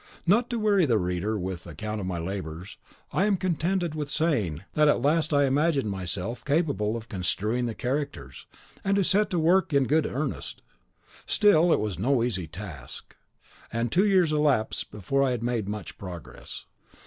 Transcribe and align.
Not 0.25 0.49
to 0.49 0.57
weary 0.57 0.87
the 0.87 0.97
reader 0.97 1.37
with 1.37 1.67
an 1.67 1.73
account 1.73 2.01
of 2.01 2.07
my 2.07 2.17
labours, 2.17 2.77
I 3.13 3.25
am 3.27 3.37
contented 3.37 3.93
with 3.93 4.09
saying 4.09 4.63
that 4.73 4.87
at 4.87 5.03
last 5.03 5.31
I 5.31 5.45
imagined 5.45 5.91
myself 5.91 6.43
capable 6.43 6.97
of 6.97 7.07
construing 7.07 7.67
the 7.67 7.75
characters, 7.75 8.47
and 8.83 9.05
set 9.05 9.29
to 9.29 9.37
work 9.37 9.73
in 9.73 9.83
good 9.85 10.07
earnest. 10.07 10.63
Still 11.27 11.71
it 11.71 11.79
was 11.79 11.99
no 11.99 12.23
easy 12.23 12.47
task, 12.47 13.15
and 13.71 13.91
two 13.91 14.07
years 14.07 14.33
elapsed 14.33 14.89
before 14.89 15.21
I 15.21 15.29
had 15.29 15.43
made 15.43 15.69
much 15.69 15.99
progress. 15.99 16.65